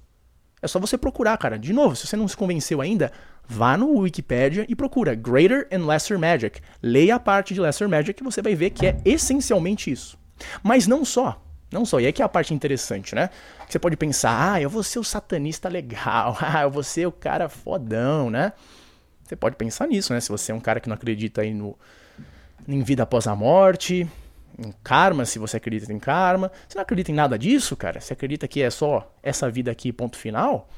É 0.62 0.68
só 0.68 0.80
você 0.80 0.98
procurar, 0.98 1.38
cara. 1.38 1.58
De 1.58 1.72
novo, 1.72 1.96
se 1.96 2.08
você 2.08 2.16
não 2.16 2.28
se 2.28 2.36
convenceu 2.36 2.82
ainda, 2.82 3.12
vá 3.48 3.78
no 3.78 4.00
Wikipedia 4.00 4.66
e 4.68 4.76
procura 4.76 5.14
Greater 5.14 5.68
and 5.72 5.86
Lesser 5.86 6.18
Magic. 6.18 6.60
Leia 6.82 7.16
a 7.16 7.20
parte 7.20 7.54
de 7.54 7.62
Lesser 7.62 7.88
Magic 7.88 8.20
e 8.20 8.24
você 8.24 8.42
vai 8.42 8.56
ver 8.56 8.72
que 8.72 8.88
é 8.88 8.98
essencialmente 9.06 9.92
isso. 9.92 10.18
Mas 10.64 10.88
não 10.88 11.04
só. 11.04 11.42
Não 11.72 11.86
só. 11.86 12.00
E 12.00 12.08
aqui 12.08 12.22
é 12.22 12.26
a 12.26 12.30
parte 12.30 12.54
interessante, 12.54 13.14
né? 13.14 13.30
Você 13.68 13.78
pode 13.78 13.98
pensar, 13.98 14.54
ah, 14.54 14.62
eu 14.62 14.70
vou 14.70 14.84
ser 14.84 15.00
o 15.00 15.04
satanista 15.04 15.68
legal, 15.68 16.38
ah, 16.42 16.62
eu 16.62 16.72
vou 16.72 16.84
ser 16.84 17.06
o 17.08 17.12
cara 17.12 17.50
fodão, 17.50 18.30
né? 18.30 18.54
Você 19.24 19.36
pode 19.36 19.58
pensar 19.58 19.88
nisso, 19.88 20.14
né? 20.14 20.22
Se 20.22 20.30
você 20.30 20.52
é 20.52 20.56
um 20.56 20.60
cara 20.60 20.80
que 20.80 20.88
não 20.88 20.96
acredita 20.96 21.42
aí 21.42 21.54
no, 21.54 21.78
em 22.68 22.82
vida 22.82 23.04
após 23.04 23.28
a 23.28 23.36
morte, 23.36 24.10
em 24.58 24.74
karma, 24.84 25.26
se 25.26 25.38
você 25.38 25.58
acredita 25.58 25.92
em 25.92 26.00
karma. 26.00 26.52
Você 26.68 26.78
não 26.78 26.84
acredita 26.84 27.12
em 27.12 27.16
nada 27.16 27.38
disso, 27.38 27.76
cara? 27.76 28.00
Você 28.00 28.14
acredita 28.14 28.48
que 28.48 28.62
é 28.62 28.70
só 28.70 29.14
essa 29.22 29.52
vida 29.52 29.70
aqui, 29.70 29.92
ponto 29.92 30.18
final? 30.18 30.70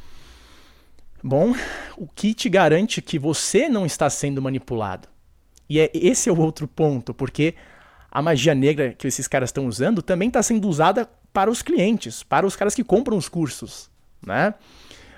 Bom, 1.24 1.54
o 1.98 2.08
que 2.08 2.34
te 2.34 2.50
garante 2.50 3.02
que 3.02 3.20
você 3.20 3.70
não 3.70 3.86
está 3.86 4.10
sendo 4.10 4.42
manipulado? 4.42 5.08
E 5.70 5.80
é, 5.80 5.92
esse 5.94 6.30
é 6.30 6.32
o 6.32 6.40
outro 6.40 6.68
ponto, 6.68 7.14
porque 7.14 7.56
a 8.12 8.22
magia 8.22 8.56
negra 8.56 8.94
que 8.94 9.08
esses 9.08 9.28
caras 9.28 9.50
estão 9.50 9.68
usando 9.68 10.02
também 10.02 10.28
está 10.28 10.42
sendo 10.42 10.68
usada 10.68 11.10
para 11.32 11.50
os 11.50 11.62
clientes, 11.62 12.24
para 12.24 12.46
os 12.46 12.56
caras 12.56 12.74
que 12.74 12.84
compram 12.84 13.18
os 13.18 13.30
cursos, 13.30 13.90
né? 14.26 14.54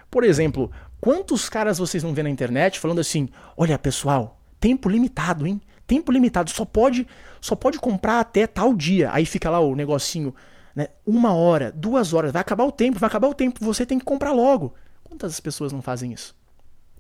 Por 0.10 0.24
exemplo, 0.24 0.72
quantos 1.00 1.48
caras 1.48 1.78
vocês 1.78 2.04
não 2.04 2.14
vê 2.14 2.22
na 2.24 2.30
internet 2.30 2.80
falando 2.80 3.00
assim: 3.00 3.30
"Olha, 3.56 3.80
pessoal, 3.80 4.40
tempo 4.60 4.90
limitado, 4.90 5.48
hein? 5.48 5.62
tempo 5.92 6.10
limitado, 6.10 6.50
só 6.50 6.64
pode, 6.64 7.06
só 7.42 7.54
pode 7.54 7.78
comprar 7.78 8.22
até 8.22 8.48
tal 8.48 8.74
dia. 8.74 9.12
Aí 9.12 9.26
fica 9.26 9.50
lá 9.50 9.60
o 9.60 9.76
negocinho, 9.76 10.34
né? 10.74 10.88
Uma 11.06 11.34
hora, 11.34 11.70
duas 11.70 12.14
horas, 12.14 12.32
vai 12.32 12.40
acabar 12.40 12.64
o 12.64 12.72
tempo, 12.72 12.98
vai 12.98 13.08
acabar 13.08 13.28
o 13.28 13.34
tempo, 13.34 13.60
você 13.60 13.86
tem 13.86 14.00
que 14.00 14.06
comprar 14.06 14.32
logo. 14.32 14.74
Quantas 15.04 15.38
pessoas 15.42 15.74
não 15.74 15.82
fazem 15.82 16.14
isso? 16.14 16.34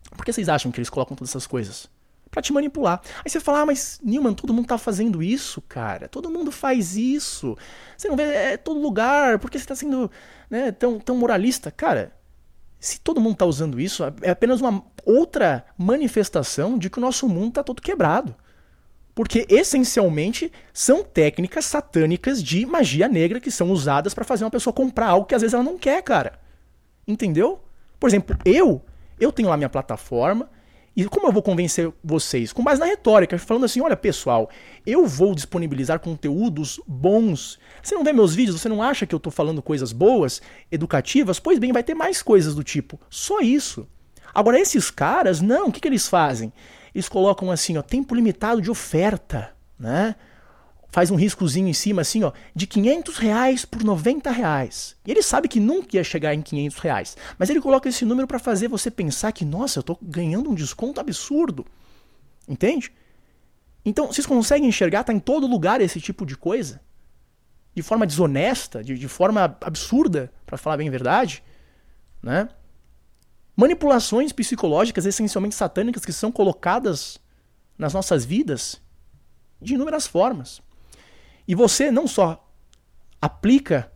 Por 0.10 0.25
que 0.25 0.33
vocês 0.33 0.50
acham 0.50 0.74
que 0.74 0.79
eles 0.79 0.89
colocam 0.89 1.15
todas 1.15 1.31
essas 1.31 1.48
coisas? 1.48 1.89
Pra 2.31 2.41
te 2.41 2.53
manipular. 2.53 3.01
Aí 3.25 3.29
você 3.29 3.41
fala, 3.41 3.59
ah, 3.59 3.65
mas 3.65 4.00
Newman, 4.01 4.33
todo 4.33 4.53
mundo 4.53 4.65
tá 4.65 4.77
fazendo 4.77 5.21
isso, 5.21 5.61
cara. 5.61 6.07
Todo 6.07 6.29
mundo 6.29 6.50
faz 6.50 6.95
isso. 6.95 7.57
Você 7.97 8.07
não 8.07 8.15
vê, 8.15 8.23
é 8.23 8.57
todo 8.57 8.79
lugar. 8.79 9.38
Por 9.38 9.51
que 9.51 9.59
você 9.59 9.65
tá 9.65 9.75
sendo 9.75 10.09
né, 10.50 10.71
tão, 10.71 10.97
tão 10.97 11.17
moralista? 11.17 11.69
Cara, 11.69 12.13
se 12.79 13.01
todo 13.01 13.19
mundo 13.19 13.35
tá 13.35 13.45
usando 13.45 13.81
isso, 13.81 14.03
é 14.21 14.29
apenas 14.29 14.61
uma 14.61 14.81
outra 15.05 15.65
manifestação 15.77 16.77
de 16.77 16.89
que 16.89 17.00
o 17.00 17.01
nosso 17.01 17.27
mundo 17.27 17.53
tá 17.53 17.63
todo 17.63 17.81
quebrado. 17.81 18.33
Porque 19.13 19.45
essencialmente 19.50 20.51
são 20.73 21.03
técnicas 21.03 21.65
satânicas 21.65 22.41
de 22.41 22.65
magia 22.65 23.07
negra 23.07 23.39
que 23.39 23.51
são 23.51 23.71
usadas 23.71 24.13
para 24.13 24.23
fazer 24.23 24.45
uma 24.45 24.51
pessoa 24.51 24.73
comprar 24.73 25.09
algo 25.09 25.27
que 25.27 25.35
às 25.35 25.41
vezes 25.41 25.53
ela 25.53 25.63
não 25.63 25.77
quer, 25.77 26.01
cara. 26.01 26.39
Entendeu? 27.05 27.61
Por 28.00 28.09
exemplo, 28.09 28.38
eu, 28.45 28.81
eu 29.19 29.31
tenho 29.31 29.50
lá 29.50 29.57
minha 29.57 29.69
plataforma, 29.69 30.50
e 30.95 31.05
como 31.05 31.27
eu 31.27 31.31
vou 31.31 31.41
convencer 31.41 31.91
vocês? 32.03 32.51
Com 32.51 32.63
base 32.63 32.79
na 32.79 32.86
retórica, 32.86 33.38
falando 33.38 33.65
assim: 33.65 33.81
olha, 33.81 33.95
pessoal, 33.95 34.50
eu 34.86 35.05
vou 35.05 35.33
disponibilizar 35.33 36.00
conteúdos 36.00 36.79
bons. 36.88 37.60
Você 37.81 37.95
não 37.95 38.03
vê 38.03 38.12
meus 38.12 38.36
vídeos, 38.36 38.60
você 38.60 38.69
não 38.69 38.83
acha 38.83 39.05
que 39.05 39.15
eu 39.15 39.17
estou 39.17 39.31
falando 39.31 39.62
coisas 39.62 39.91
boas, 39.91 40.41
educativas? 40.71 41.39
Pois 41.39 41.60
bem, 41.60 41.71
vai 41.71 41.83
ter 41.83 41.93
mais 41.93 42.21
coisas 42.21 42.55
do 42.55 42.63
tipo. 42.63 43.00
Só 43.10 43.39
isso. 43.39 43.88
Agora, 44.33 44.60
esses 44.60 44.89
caras, 44.89 45.41
não, 45.41 45.67
o 45.67 45.71
que, 45.71 45.79
que 45.81 45.88
eles 45.88 46.07
fazem? 46.07 46.53
eles 46.93 47.10
colocam 47.10 47.50
assim, 47.50 47.77
ó, 47.77 47.81
tempo 47.81 48.13
limitado 48.13 48.62
de 48.62 48.69
oferta, 48.69 49.53
né? 49.79 50.15
Faz 50.91 51.10
um 51.10 51.15
riscozinho 51.15 51.67
em 51.67 51.74
cima 51.74 52.01
assim, 52.01 52.21
ó, 52.24 52.33
de 52.53 52.67
500 52.67 53.17
reais 53.17 53.63
por 53.63 53.81
90 53.81 54.29
reais. 54.29 54.95
E 55.05 55.12
ele 55.12 55.24
sabe 55.24 55.48
que 55.48 55.60
nunca 55.60 55.95
ia 55.95 56.03
chegar 56.03 56.33
em 56.33 56.41
500 56.41 56.77
reais. 56.79 57.17
Mas 57.39 57.50
ele 57.50 57.62
coloca 57.62 57.88
esse 57.88 58.03
número 58.03 58.27
para 58.27 58.38
fazer 58.38 58.67
você 58.67 58.91
pensar 58.91 59.31
que, 59.31 59.45
nossa, 59.45 59.79
eu 59.79 59.83
tô 59.83 59.98
ganhando 60.01 60.50
um 60.50 60.53
desconto 60.53 61.00
absurdo. 61.00 61.65
Entende? 62.48 62.91
Então, 63.86 64.07
vocês 64.07 64.27
conseguem 64.27 64.67
enxergar, 64.67 65.05
tá 65.05 65.13
em 65.13 65.19
todo 65.19 65.48
lugar 65.48 65.79
esse 65.79 66.01
tipo 66.01 66.25
de 66.25 66.36
coisa? 66.36 66.81
De 67.74 67.81
forma 67.81 68.05
desonesta, 68.05 68.83
de, 68.83 68.98
de 68.98 69.07
forma 69.07 69.57
absurda, 69.62 70.31
para 70.45 70.57
falar 70.57 70.75
bem 70.75 70.89
a 70.89 70.91
verdade, 70.91 71.41
né? 72.21 72.50
manipulações 73.55 74.31
psicológicas 74.31 75.05
essencialmente 75.05 75.55
satânicas 75.55 76.03
que 76.03 76.12
são 76.12 76.31
colocadas 76.31 77.19
nas 77.77 77.93
nossas 77.93 78.25
vidas 78.25 78.81
de 79.62 79.75
inúmeras 79.75 80.07
formas. 80.07 80.62
E 81.51 81.55
você 81.55 81.91
não 81.91 82.08
só 82.08 82.50
aplica 83.22 83.91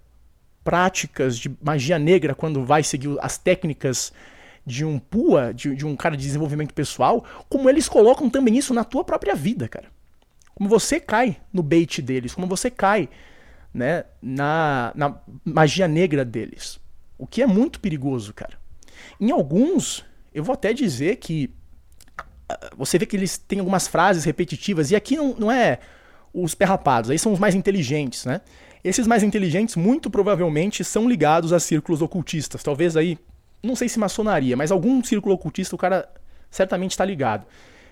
práticas 0.61 1.39
de 1.39 1.49
magia 1.63 1.97
negra 1.97 2.35
quando 2.35 2.65
vai 2.65 2.83
seguir 2.83 3.15
as 3.21 3.37
técnicas 3.37 4.11
de 4.65 4.83
um 4.83 4.99
PUA, 4.99 5.53
de, 5.53 5.73
de, 5.73 5.85
um 5.85 5.95
cara 5.95 6.17
de 6.17 6.23
desenvolvimento 6.23 6.73
pessoal, 6.73 7.23
como 7.47 7.69
eles 7.69 7.87
colocam 7.87 8.29
também 8.29 8.57
isso 8.57 8.73
na 8.73 8.83
tua 8.83 9.05
própria 9.05 9.33
vida, 9.33 9.69
cara. 9.69 9.87
Como 10.53 10.69
você 10.69 10.99
cai 10.99 11.37
no 11.53 11.63
bait 11.63 12.01
deles, 12.01 12.35
como 12.35 12.45
você 12.45 12.69
cai 12.69 13.07
né, 13.73 14.03
na, 14.21 14.91
na 14.93 15.17
magia 15.45 15.87
negra 15.87 16.25
deles. 16.25 16.77
O 17.17 17.25
que 17.25 17.41
é 17.41 17.47
muito 17.47 17.79
perigoso, 17.79 18.33
cara. 18.33 18.59
Em 19.17 19.31
alguns, 19.31 20.03
eu 20.33 20.43
vou 20.43 20.51
até 20.51 20.73
dizer 20.73 21.15
que 21.19 21.49
ah, 22.49 22.71
você 22.75 22.97
vê 22.97 23.05
que 23.05 23.15
eles 23.15 23.37
têm 23.37 23.59
algumas 23.59 23.87
frases 23.87 24.25
repetitivas, 24.25 24.91
e 24.91 24.95
aqui 24.97 25.15
não, 25.15 25.33
não 25.35 25.49
é 25.49 25.79
os 26.35 26.53
perrapados, 26.53 27.09
aí 27.09 27.17
são 27.17 27.31
os 27.31 27.39
mais 27.39 27.55
inteligentes, 27.55 28.25
né? 28.25 28.41
Esses 28.83 29.07
mais 29.07 29.23
inteligentes 29.23 29.75
muito 29.75 30.09
provavelmente 30.09 30.83
são 30.83 31.07
ligados 31.07 31.53
a 31.53 31.59
círculos 31.59 32.01
ocultistas. 32.01 32.61
Talvez 32.61 32.95
aí, 32.97 33.17
não 33.63 33.75
sei 33.75 33.89
se 33.89 33.97
maçonaria, 33.97 34.55
mas 34.55 34.71
algum 34.71 35.03
círculo 35.03 35.33
ocultista 35.33 35.75
o 35.75 35.77
cara 35.77 36.07
certamente 36.51 36.91
está 36.91 37.05
ligado. 37.05 37.45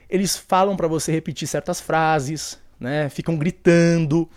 Eles 0.10 0.38
falam 0.38 0.76
para 0.76 0.88
você 0.88 1.12
repetir 1.12 1.48
certas 1.48 1.80
frases, 1.82 2.60
né? 2.80 3.10
Ficam 3.10 3.38
gritando. 3.38 4.30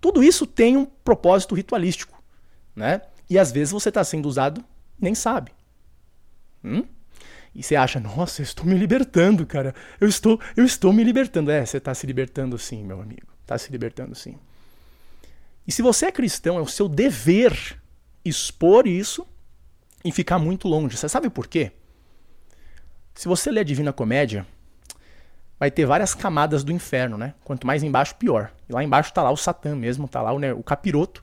Tudo 0.00 0.22
isso 0.22 0.44
tem 0.46 0.76
um 0.76 0.84
propósito 0.84 1.54
ritualístico, 1.54 2.22
né? 2.76 3.00
E 3.30 3.38
às 3.38 3.50
vezes 3.52 3.72
você 3.72 3.88
está 3.88 4.04
sendo 4.04 4.28
usado 4.28 4.62
nem 5.00 5.14
sabe. 5.14 5.52
Hum? 6.62 6.84
E 7.54 7.62
você 7.62 7.76
acha, 7.76 8.00
nossa, 8.00 8.42
eu 8.42 8.44
estou 8.44 8.66
me 8.66 8.74
libertando, 8.74 9.46
cara. 9.46 9.74
Eu 10.00 10.08
estou, 10.08 10.40
eu 10.56 10.64
estou 10.64 10.92
me 10.92 11.04
libertando. 11.04 11.50
É, 11.50 11.64
você 11.64 11.78
está 11.78 11.94
se 11.94 12.06
libertando 12.06 12.58
sim, 12.58 12.82
meu 12.82 13.00
amigo. 13.00 13.31
Está 13.52 13.58
se 13.58 13.70
libertando 13.70 14.14
sim. 14.14 14.38
E 15.66 15.72
se 15.72 15.82
você 15.82 16.06
é 16.06 16.12
cristão, 16.12 16.56
é 16.56 16.62
o 16.62 16.66
seu 16.66 16.88
dever 16.88 17.78
expor 18.24 18.86
isso 18.86 19.26
e 20.02 20.10
ficar 20.10 20.38
muito 20.38 20.66
longe. 20.66 20.96
Você 20.96 21.06
sabe 21.06 21.28
por 21.28 21.46
quê? 21.46 21.70
Se 23.14 23.28
você 23.28 23.50
ler 23.50 23.60
a 23.60 23.64
Divina 23.64 23.92
Comédia, 23.92 24.46
vai 25.60 25.70
ter 25.70 25.84
várias 25.84 26.14
camadas 26.14 26.64
do 26.64 26.72
inferno, 26.72 27.18
né? 27.18 27.34
Quanto 27.44 27.66
mais 27.66 27.82
embaixo, 27.82 28.14
pior. 28.14 28.50
E 28.66 28.72
lá 28.72 28.82
embaixo 28.82 29.12
tá 29.12 29.22
lá 29.22 29.30
o 29.30 29.36
Satã 29.36 29.76
mesmo, 29.76 30.08
tá 30.08 30.22
lá 30.22 30.32
o, 30.32 30.38
né, 30.38 30.54
o 30.54 30.62
capiroto. 30.62 31.22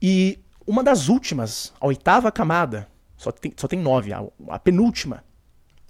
E 0.00 0.38
uma 0.66 0.82
das 0.82 1.08
últimas, 1.10 1.70
a 1.78 1.86
oitava 1.86 2.32
camada, 2.32 2.88
só 3.18 3.30
tem, 3.30 3.52
só 3.58 3.68
tem 3.68 3.78
nove. 3.78 4.10
A, 4.10 4.24
a 4.48 4.58
penúltima 4.58 5.22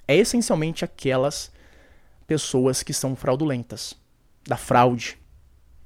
é 0.08 0.16
essencialmente 0.16 0.84
aquelas 0.84 1.52
pessoas 2.26 2.82
que 2.82 2.92
são 2.92 3.14
fraudulentas, 3.14 4.01
da 4.46 4.56
fraude. 4.56 5.18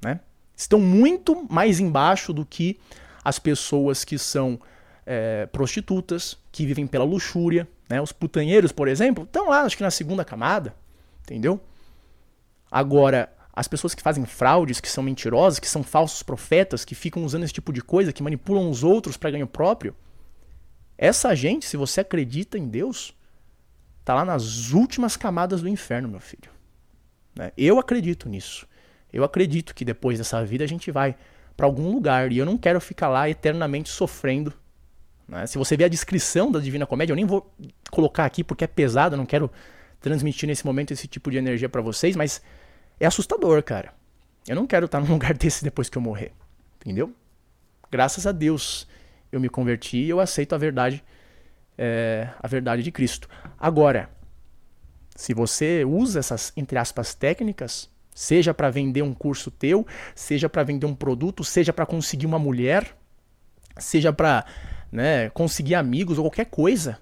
Né? 0.03 0.19
Estão 0.55 0.79
muito 0.79 1.47
mais 1.51 1.79
embaixo 1.79 2.33
do 2.33 2.45
que 2.45 2.79
as 3.23 3.39
pessoas 3.39 4.03
que 4.03 4.17
são 4.17 4.59
é, 5.05 5.45
prostitutas, 5.47 6.37
que 6.51 6.65
vivem 6.65 6.87
pela 6.87 7.03
luxúria. 7.03 7.67
Né? 7.89 8.01
Os 8.01 8.11
putanheiros, 8.11 8.71
por 8.71 8.87
exemplo, 8.87 9.23
estão 9.23 9.49
lá, 9.49 9.61
acho 9.61 9.77
que 9.77 9.83
na 9.83 9.91
segunda 9.91 10.25
camada. 10.25 10.75
Entendeu? 11.21 11.59
Agora, 12.71 13.31
as 13.53 13.67
pessoas 13.67 13.95
que 13.95 14.01
fazem 14.01 14.25
fraudes, 14.25 14.79
que 14.79 14.89
são 14.89 15.03
mentirosas, 15.03 15.59
que 15.59 15.67
são 15.67 15.83
falsos 15.83 16.21
profetas, 16.21 16.85
que 16.85 16.93
ficam 16.93 17.23
usando 17.23 17.43
esse 17.43 17.53
tipo 17.53 17.73
de 17.73 17.81
coisa, 17.81 18.13
que 18.13 18.21
manipulam 18.21 18.69
os 18.69 18.83
outros 18.83 19.17
para 19.17 19.31
ganho 19.31 19.47
próprio, 19.47 19.95
Essa 20.97 21.35
gente, 21.35 21.65
se 21.65 21.77
você 21.77 22.01
acredita 22.01 22.57
em 22.57 22.67
Deus, 22.67 23.13
tá 24.03 24.15
lá 24.15 24.25
nas 24.25 24.71
últimas 24.71 25.15
camadas 25.15 25.61
do 25.61 25.67
inferno, 25.67 26.07
meu 26.07 26.19
filho. 26.19 26.56
Né? 27.37 27.51
Eu 27.57 27.79
acredito 27.79 28.27
nisso. 28.27 28.67
Eu 29.13 29.23
acredito 29.23 29.73
que 29.73 29.85
depois 29.85 30.17
dessa 30.17 30.43
vida 30.43 30.63
a 30.63 30.67
gente 30.67 30.91
vai 30.91 31.15
para 31.55 31.65
algum 31.65 31.91
lugar 31.91 32.31
e 32.31 32.37
eu 32.37 32.45
não 32.45 32.57
quero 32.57 32.79
ficar 32.81 33.07
lá 33.07 33.29
eternamente 33.29 33.89
sofrendo. 33.89 34.53
Né? 35.27 35.45
Se 35.47 35.57
você 35.57 35.77
ver 35.77 35.85
a 35.85 35.89
descrição 35.89 36.51
da 36.51 36.59
Divina 36.59 36.85
Comédia, 36.85 37.13
eu 37.13 37.15
nem 37.15 37.25
vou 37.25 37.51
colocar 37.91 38.25
aqui 38.25 38.43
porque 38.43 38.63
é 38.63 38.67
pesado, 38.67 39.15
eu 39.15 39.17
não 39.17 39.25
quero 39.25 39.51
transmitir 39.99 40.47
nesse 40.47 40.65
momento 40.65 40.91
esse 40.91 41.07
tipo 41.07 41.31
de 41.31 41.37
energia 41.37 41.69
para 41.69 41.81
vocês, 41.81 42.15
mas 42.15 42.41
é 42.99 43.05
assustador, 43.05 43.61
cara. 43.63 43.93
Eu 44.47 44.55
não 44.55 44.67
quero 44.67 44.85
estar 44.85 44.99
num 44.99 45.07
lugar 45.13 45.33
desse 45.33 45.63
depois 45.63 45.89
que 45.89 45.97
eu 45.97 46.01
morrer. 46.01 46.31
Entendeu? 46.81 47.13
Graças 47.89 48.27
a 48.27 48.31
Deus 48.31 48.87
eu 49.31 49.39
me 49.39 49.49
converti 49.49 49.97
e 49.97 50.09
eu 50.09 50.19
aceito 50.19 50.53
a 50.53 50.57
verdade, 50.57 51.03
é, 51.77 52.29
a 52.39 52.47
verdade 52.47 52.83
de 52.83 52.91
Cristo. 52.91 53.27
Agora, 53.59 54.09
se 55.17 55.33
você 55.33 55.83
usa 55.83 56.19
essas, 56.19 56.53
entre 56.55 56.77
aspas, 56.77 57.15
técnicas, 57.15 57.89
seja 58.13 58.53
para 58.53 58.69
vender 58.69 59.01
um 59.01 59.15
curso 59.15 59.49
teu, 59.49 59.83
seja 60.13 60.47
para 60.47 60.61
vender 60.61 60.85
um 60.85 60.93
produto, 60.93 61.43
seja 61.43 61.73
para 61.73 61.87
conseguir 61.87 62.27
uma 62.27 62.37
mulher, 62.37 62.95
seja 63.79 64.13
para 64.13 64.45
né, 64.91 65.31
conseguir 65.31 65.73
amigos 65.73 66.19
ou 66.19 66.25
qualquer 66.25 66.45
coisa, 66.45 66.99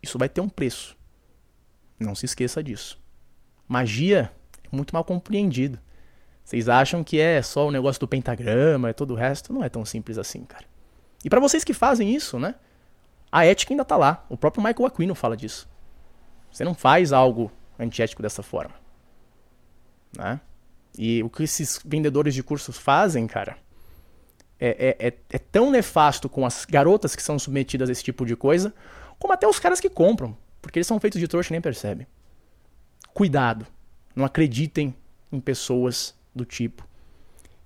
isso 0.00 0.16
vai 0.16 0.28
ter 0.28 0.40
um 0.40 0.48
preço. 0.48 0.96
Não 1.98 2.14
se 2.14 2.26
esqueça 2.26 2.62
disso. 2.62 3.02
Magia 3.66 4.30
é 4.62 4.76
muito 4.76 4.94
mal 4.94 5.02
compreendido. 5.02 5.80
Vocês 6.44 6.68
acham 6.68 7.02
que 7.02 7.18
é 7.18 7.42
só 7.42 7.66
o 7.66 7.72
negócio 7.72 7.98
do 7.98 8.06
pentagrama 8.06 8.90
e 8.90 8.94
todo 8.94 9.14
o 9.14 9.16
resto? 9.16 9.52
Não 9.52 9.64
é 9.64 9.68
tão 9.68 9.84
simples 9.84 10.16
assim, 10.16 10.44
cara. 10.44 10.64
E 11.24 11.28
para 11.28 11.40
vocês 11.40 11.64
que 11.64 11.74
fazem 11.74 12.14
isso, 12.14 12.38
né? 12.38 12.54
A 13.32 13.44
ética 13.44 13.72
ainda 13.72 13.84
tá 13.84 13.96
lá. 13.96 14.24
O 14.28 14.36
próprio 14.36 14.62
Michael 14.62 14.86
Aquino 14.86 15.16
fala 15.16 15.36
disso. 15.36 15.73
Você 16.54 16.62
não 16.62 16.72
faz 16.72 17.12
algo 17.12 17.50
antiético 17.76 18.22
dessa 18.22 18.40
forma. 18.40 18.76
Né? 20.16 20.40
E 20.96 21.20
o 21.24 21.28
que 21.28 21.42
esses 21.42 21.80
vendedores 21.84 22.32
de 22.32 22.44
cursos 22.44 22.78
fazem, 22.78 23.26
cara, 23.26 23.58
é, 24.60 24.96
é, 25.00 25.08
é, 25.08 25.14
é 25.30 25.38
tão 25.38 25.68
nefasto 25.68 26.28
com 26.28 26.46
as 26.46 26.64
garotas 26.64 27.16
que 27.16 27.22
são 27.24 27.40
submetidas 27.40 27.88
a 27.88 27.92
esse 27.92 28.04
tipo 28.04 28.24
de 28.24 28.36
coisa, 28.36 28.72
como 29.18 29.32
até 29.32 29.48
os 29.48 29.58
caras 29.58 29.80
que 29.80 29.90
compram. 29.90 30.36
Porque 30.62 30.78
eles 30.78 30.86
são 30.86 31.00
feitos 31.00 31.18
de 31.18 31.26
trouxa 31.26 31.52
e 31.52 31.54
nem 31.54 31.60
percebem. 31.60 32.06
Cuidado. 33.12 33.66
Não 34.14 34.24
acreditem 34.24 34.94
em 35.32 35.40
pessoas 35.40 36.14
do 36.32 36.44
tipo. 36.44 36.86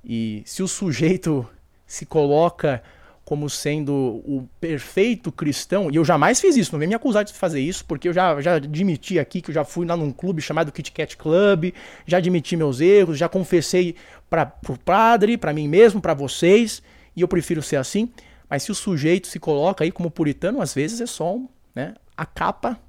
E 0.03 0.43
se 0.47 0.63
o 0.63 0.69
sujeito 0.69 1.47
se 1.87 2.07
coloca 2.07 2.83
como 3.29 3.51
sendo 3.51 3.93
o 3.93 4.49
perfeito 4.59 5.31
cristão, 5.31 5.91
e 5.91 5.97
eu 5.97 6.03
jamais 6.03 6.41
fiz 6.41 6.57
isso, 6.57 6.73
não 6.73 6.79
vem 6.79 6.89
me 6.89 6.95
acusar 6.95 7.27
de 7.27 7.35
fazer 7.35 7.61
isso, 7.61 7.85
porque 7.85 8.09
eu 8.09 8.13
já, 8.15 8.41
já 8.41 8.55
admiti 8.55 9.19
aqui 9.19 9.43
que 9.43 9.51
eu 9.51 9.55
já 9.55 9.67
fui 9.67 9.85
lá 9.85 9.95
num 9.95 10.11
clube 10.11 10.41
chamado 10.41 10.73
Kit 10.73 10.91
Kat 10.91 11.15
Club, 11.15 11.75
já 12.07 12.17
admiti 12.17 12.57
meus 12.57 12.81
erros, 12.81 13.19
já 13.19 13.29
confessei 13.29 13.97
para 14.31 14.51
o 14.67 14.79
padre, 14.79 15.37
para 15.37 15.53
mim 15.53 15.69
mesmo, 15.69 16.01
para 16.01 16.15
vocês, 16.15 16.83
e 17.15 17.21
eu 17.21 17.29
prefiro 17.29 17.61
ser 17.61 17.77
assim. 17.77 18.11
Mas 18.49 18.63
se 18.63 18.73
o 18.73 18.75
sujeito 18.75 19.27
se 19.27 19.39
coloca 19.39 19.85
aí 19.85 19.93
como 19.93 20.11
puritano, 20.11 20.63
às 20.63 20.73
vezes 20.73 20.99
é 21.03 21.07
só 21.07 21.39
né, 21.75 21.97
a 22.17 22.25
capa 22.25 22.81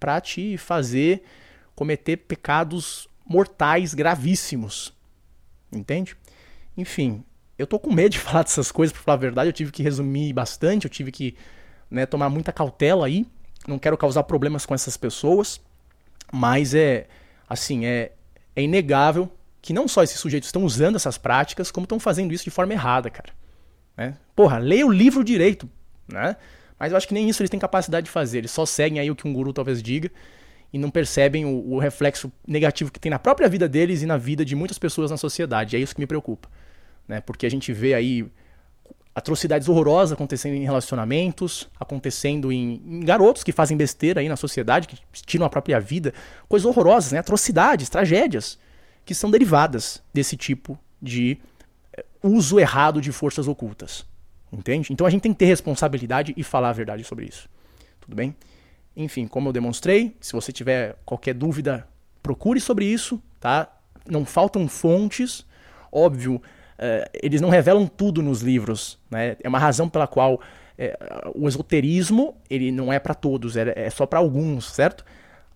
para 0.00 0.18
te 0.22 0.56
fazer 0.56 1.22
cometer 1.74 2.16
pecados 2.16 3.06
mortais 3.26 3.92
gravíssimos. 3.92 4.94
Entende? 5.70 6.16
Enfim, 6.78 7.22
eu 7.62 7.66
tô 7.66 7.78
com 7.78 7.92
medo 7.92 8.12
de 8.12 8.18
falar 8.20 8.42
dessas 8.42 8.70
coisas, 8.70 8.92
pra 8.92 9.02
falar 9.02 9.14
a 9.14 9.20
verdade. 9.20 9.48
Eu 9.48 9.52
tive 9.52 9.72
que 9.72 9.82
resumir 9.82 10.32
bastante, 10.32 10.84
eu 10.84 10.90
tive 10.90 11.10
que 11.10 11.36
né, 11.90 12.06
tomar 12.06 12.28
muita 12.28 12.52
cautela 12.52 13.06
aí. 13.06 13.26
Não 13.66 13.78
quero 13.78 13.96
causar 13.96 14.22
problemas 14.24 14.66
com 14.66 14.74
essas 14.74 14.96
pessoas. 14.96 15.60
Mas 16.32 16.74
é, 16.74 17.06
assim, 17.48 17.84
é, 17.84 18.12
é 18.56 18.62
inegável 18.62 19.30
que 19.60 19.72
não 19.72 19.86
só 19.86 20.02
esses 20.02 20.18
sujeitos 20.18 20.48
estão 20.48 20.64
usando 20.64 20.96
essas 20.96 21.16
práticas, 21.16 21.70
como 21.70 21.84
estão 21.84 22.00
fazendo 22.00 22.32
isso 22.32 22.44
de 22.44 22.50
forma 22.50 22.72
errada, 22.72 23.08
cara. 23.08 23.32
Né? 23.96 24.16
Porra, 24.34 24.58
leia 24.58 24.86
o 24.86 24.90
livro 24.90 25.22
direito, 25.22 25.68
né? 26.08 26.36
Mas 26.78 26.90
eu 26.90 26.96
acho 26.96 27.06
que 27.06 27.14
nem 27.14 27.28
isso 27.28 27.40
eles 27.40 27.50
têm 27.50 27.60
capacidade 27.60 28.06
de 28.06 28.10
fazer. 28.10 28.38
Eles 28.38 28.50
só 28.50 28.66
seguem 28.66 28.98
aí 28.98 29.08
o 29.08 29.14
que 29.14 29.28
um 29.28 29.32
guru 29.32 29.52
talvez 29.52 29.80
diga 29.80 30.10
e 30.72 30.78
não 30.78 30.90
percebem 30.90 31.44
o, 31.44 31.74
o, 31.74 31.78
reflexo 31.78 32.32
negativo 32.46 32.90
que 32.90 32.98
tem 32.98 33.10
na 33.10 33.18
própria 33.18 33.48
vida 33.48 33.68
deles 33.68 34.02
e 34.02 34.06
na 34.06 34.16
vida 34.16 34.44
de 34.44 34.56
muitas 34.56 34.78
pessoas 34.78 35.10
na 35.10 35.16
sociedade. 35.16 35.76
É 35.76 35.78
isso 35.78 35.94
que 35.94 36.00
me 36.00 36.06
preocupa. 36.06 36.48
Né? 37.06 37.20
Porque 37.20 37.46
a 37.46 37.50
gente 37.50 37.72
vê 37.72 37.94
aí 37.94 38.26
atrocidades 39.14 39.68
horrorosas 39.68 40.12
acontecendo 40.12 40.54
em 40.54 40.64
relacionamentos, 40.64 41.68
acontecendo 41.78 42.50
em, 42.50 42.82
em, 42.84 43.00
garotos 43.00 43.44
que 43.44 43.52
fazem 43.52 43.76
besteira 43.76 44.20
aí 44.20 44.28
na 44.28 44.36
sociedade, 44.36 44.88
que 44.88 44.98
tiram 45.26 45.44
a 45.44 45.50
própria 45.50 45.78
vida. 45.78 46.14
Coisas 46.48 46.66
horrorosas, 46.66 47.12
né? 47.12 47.18
atrocidades, 47.18 47.88
tragédias, 47.88 48.58
que 49.04 49.14
são 49.14 49.30
derivadas 49.30 50.02
desse 50.14 50.36
tipo 50.36 50.78
de 51.00 51.38
eh, 51.92 52.04
uso 52.22 52.58
errado 52.58 53.00
de 53.00 53.12
forças 53.12 53.46
ocultas. 53.46 54.06
Entende? 54.50 54.92
Então 54.92 55.06
a 55.06 55.10
gente 55.10 55.22
tem 55.22 55.32
que 55.32 55.38
ter 55.38 55.46
responsabilidade 55.46 56.32
e 56.36 56.42
falar 56.42 56.70
a 56.70 56.74
verdade 56.74 57.04
sobre 57.04 57.26
isso. 57.26 57.48
Tudo 58.00 58.14
bem? 58.14 58.34
Enfim, 58.96 59.26
como 59.26 59.48
eu 59.48 59.52
demonstrei, 59.52 60.16
se 60.20 60.32
você 60.32 60.52
tiver 60.52 60.96
qualquer 61.04 61.34
dúvida, 61.34 61.86
procure 62.22 62.60
sobre 62.60 62.84
isso, 62.84 63.22
tá? 63.40 63.68
Não 64.06 64.24
faltam 64.24 64.68
fontes. 64.68 65.46
Óbvio, 65.90 66.42
uh, 66.82 67.10
eles 67.22 67.40
não 67.40 67.48
revelam 67.48 67.86
tudo 67.86 68.22
nos 68.22 68.40
livros, 68.40 68.98
né? 69.10 69.36
É 69.42 69.48
uma 69.48 69.58
razão 69.58 69.88
pela 69.88 70.06
qual 70.06 70.40
é, 70.76 70.98
o 71.34 71.48
esoterismo 71.48 72.34
ele 72.50 72.72
não 72.72 72.92
é 72.92 72.98
para 72.98 73.14
todos, 73.14 73.56
é, 73.56 73.72
é 73.76 73.90
só 73.90 74.04
para 74.04 74.18
alguns, 74.18 74.72
certo? 74.72 75.04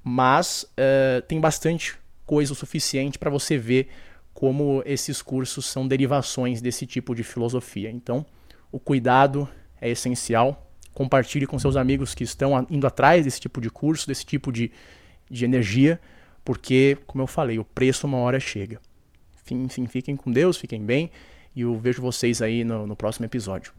Mas 0.03 0.63
uh, 0.63 1.21
tem 1.23 1.41
bastante 1.41 1.97
coisa 2.25 2.53
o 2.53 2.57
suficiente 2.57 3.19
para 3.19 3.31
você 3.31 3.59
ver 3.59 3.89
como 4.33 4.83
esses 4.85 5.23
cursos 5.23 5.67
são 5.67 5.89
derivações 5.89 6.61
desse 6.61 6.87
tipo 6.87 7.15
de 7.15 7.25
filosofia. 7.25 7.91
Então, 7.91 8.25
o 8.71 8.79
cuidado 8.79 9.49
é 9.81 9.91
essencial. 9.91 10.71
Compartilhe 10.93 11.47
com 11.47 11.59
seus 11.59 11.77
amigos 11.77 12.15
que 12.15 12.25
estão 12.25 12.67
indo 12.71 12.87
atrás 12.87 13.25
desse 13.25 13.41
tipo 13.41 13.61
de 13.61 13.71
curso, 13.71 14.07
desse 14.07 14.25
tipo 14.25 14.53
de, 14.53 14.71
de 15.31 15.45
energia, 15.45 16.01
porque, 16.45 16.99
como 17.07 17.23
eu 17.23 17.27
falei, 17.27 17.59
o 17.59 17.65
preço 17.65 18.07
uma 18.07 18.19
hora 18.19 18.39
chega. 18.39 18.81
Enfim, 19.55 19.87
fiquem 19.87 20.17
com 20.17 20.31
Deus, 20.31 20.57
fiquem 20.57 20.85
bem 20.85 21.11
e 21.55 21.63
eu 21.63 21.77
vejo 21.79 22.03
vocês 22.03 22.43
aí 22.43 22.65
no, 22.65 22.87
no 22.87 22.95
próximo 22.95 23.25
episódio. 23.25 23.73